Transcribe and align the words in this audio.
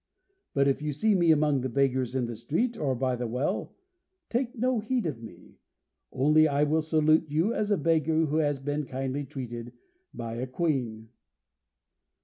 But 0.55 0.67
if 0.67 0.81
you 0.81 0.93
see 0.93 1.13
me 1.13 1.29
among 1.29 1.61
the 1.61 1.69
beggars 1.69 2.15
in 2.15 2.25
the 2.25 2.35
street, 2.35 2.75
or 2.75 2.95
by 2.95 3.15
the 3.15 3.27
well, 3.27 3.75
take 4.31 4.55
no 4.57 4.79
heed 4.79 5.05
of 5.05 5.21
me, 5.21 5.59
only 6.11 6.47
I 6.47 6.63
will 6.63 6.81
salute 6.81 7.29
you 7.29 7.53
as 7.53 7.69
a 7.69 7.77
beggar 7.77 8.25
who 8.25 8.37
has 8.37 8.57
been 8.57 8.87
kindly 8.87 9.25
treated 9.25 9.73
by 10.11 10.37
a 10.37 10.47
Queen." 10.47 11.09